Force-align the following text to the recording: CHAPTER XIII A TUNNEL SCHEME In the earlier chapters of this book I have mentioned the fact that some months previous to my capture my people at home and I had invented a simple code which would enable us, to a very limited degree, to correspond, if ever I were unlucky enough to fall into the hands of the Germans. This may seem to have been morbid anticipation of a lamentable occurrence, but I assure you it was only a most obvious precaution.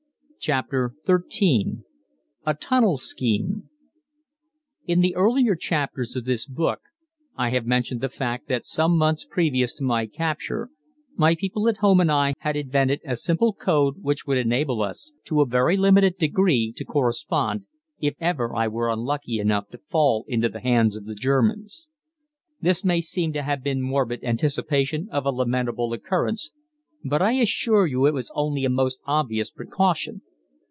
CHAPTER 0.43 0.95
XIII 1.05 1.83
A 2.47 2.55
TUNNEL 2.55 2.97
SCHEME 2.97 3.69
In 4.87 5.01
the 5.01 5.15
earlier 5.15 5.55
chapters 5.55 6.15
of 6.15 6.25
this 6.25 6.47
book 6.47 6.79
I 7.35 7.51
have 7.51 7.67
mentioned 7.67 8.01
the 8.01 8.09
fact 8.09 8.47
that 8.47 8.65
some 8.65 8.97
months 8.97 9.23
previous 9.23 9.75
to 9.75 9.83
my 9.83 10.07
capture 10.07 10.69
my 11.15 11.35
people 11.35 11.67
at 11.69 11.77
home 11.77 11.99
and 11.99 12.11
I 12.11 12.33
had 12.39 12.55
invented 12.55 13.01
a 13.05 13.17
simple 13.17 13.53
code 13.53 13.97
which 14.01 14.25
would 14.25 14.39
enable 14.39 14.81
us, 14.81 15.13
to 15.25 15.41
a 15.41 15.45
very 15.45 15.77
limited 15.77 16.17
degree, 16.17 16.73
to 16.75 16.85
correspond, 16.85 17.67
if 17.99 18.15
ever 18.19 18.55
I 18.55 18.67
were 18.67 18.89
unlucky 18.89 19.37
enough 19.37 19.67
to 19.69 19.77
fall 19.77 20.25
into 20.27 20.49
the 20.49 20.61
hands 20.61 20.97
of 20.97 21.05
the 21.05 21.13
Germans. 21.13 21.85
This 22.59 22.83
may 22.83 22.99
seem 22.99 23.31
to 23.33 23.43
have 23.43 23.61
been 23.61 23.79
morbid 23.83 24.23
anticipation 24.23 25.07
of 25.11 25.23
a 25.27 25.31
lamentable 25.31 25.93
occurrence, 25.93 26.49
but 27.05 27.21
I 27.21 27.33
assure 27.33 27.85
you 27.85 28.07
it 28.07 28.15
was 28.15 28.31
only 28.33 28.65
a 28.65 28.71
most 28.71 29.01
obvious 29.05 29.51
precaution. 29.51 30.21